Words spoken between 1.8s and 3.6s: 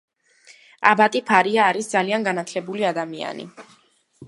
ძალიან განათლებული ადამიანი.